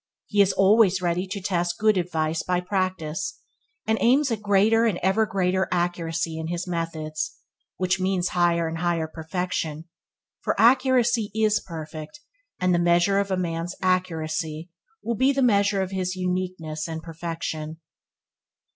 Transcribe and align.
He 0.25 0.41
is 0.41 0.51
always 0.53 0.99
ready 0.99 1.27
to 1.27 1.39
test 1.39 1.77
good 1.77 1.95
advice 1.95 2.41
by 2.41 2.59
practice, 2.59 3.37
and 3.85 3.99
aims 4.01 4.31
at 4.31 4.41
greater 4.41 4.83
and 4.85 4.97
ever 5.03 5.27
greater 5.27 5.67
accuracy 5.71 6.39
in 6.39 6.47
his 6.47 6.65
methods, 6.65 7.33
which 7.77 7.99
means 7.99 8.29
higher 8.29 8.67
and 8.67 8.79
higher 8.79 9.07
perfection, 9.07 9.85
for 10.41 10.59
accuracy 10.59 11.29
is 11.35 11.59
perfect, 11.59 12.19
and 12.59 12.73
the 12.73 12.79
measure 12.79 13.19
of 13.19 13.29
a 13.29 13.37
man's 13.37 13.75
accuracy 13.79 14.71
will 15.03 15.13
be 15.13 15.31
the 15.31 15.43
measure 15.43 15.83
of 15.83 15.91
his 15.91 16.15
uniqueness 16.15 16.87
and 16.87 17.03
perfection. 17.03 17.77